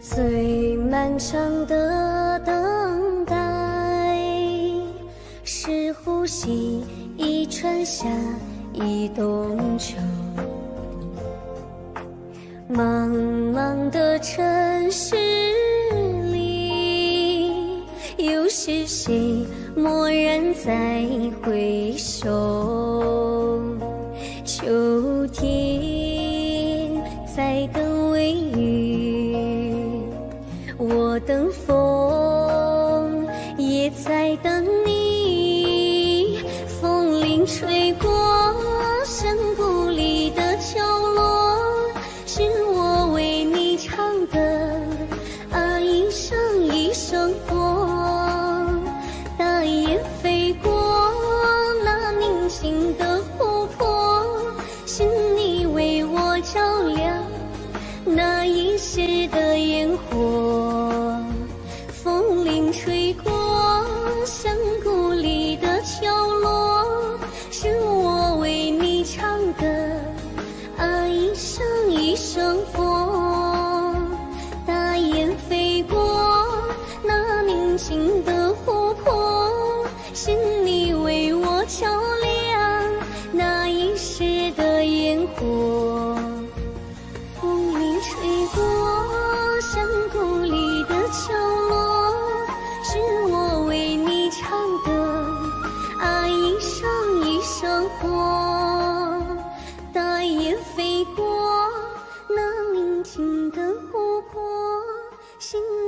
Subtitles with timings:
[0.00, 4.16] 最漫长的等待，
[5.44, 6.84] 是呼吸
[7.16, 8.06] 一春夏，
[8.72, 9.96] 一冬秋。
[12.70, 13.10] 茫
[13.52, 15.16] 茫的城市
[16.32, 17.82] 里，
[18.18, 19.44] 又是谁
[19.74, 21.04] 蓦然在
[21.42, 23.62] 回首？
[24.44, 26.90] 秋天
[27.36, 28.57] 在等微雨，
[30.90, 33.26] 我等风，
[33.58, 36.40] 也在等你。
[36.80, 38.10] 风铃吹过
[39.04, 40.80] 山谷里的角
[41.14, 41.58] 落。
[42.26, 44.38] 是我为你唱的
[45.50, 48.66] 啊，一声一声过，
[49.36, 50.70] 大雁飞过
[51.84, 54.24] 那宁静的湖泊，
[54.86, 57.22] 是你为我照亮
[58.04, 59.47] 那一世的
[71.38, 73.94] 一一声佛，
[74.66, 75.96] 大雁飞过
[77.04, 80.32] 那宁静的湖泊，是
[80.64, 81.86] 你为我照
[82.20, 82.90] 亮
[83.30, 86.16] 那一世的烟火。
[87.40, 91.32] 风铃吹过山谷里的角
[91.68, 92.12] 落，
[92.82, 92.98] 是
[93.30, 94.90] 我为你唱的
[96.00, 98.77] 啊一生一声活。
[105.50, 105.87] 心。